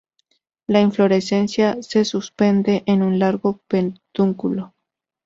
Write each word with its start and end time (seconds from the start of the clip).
La 0.65 0.81
inflorescencia 0.81 1.77
se 1.83 2.05
suspende 2.05 2.81
en 2.87 3.03
una 3.03 3.17
largo 3.17 3.59
pedúnculo. 3.67 4.73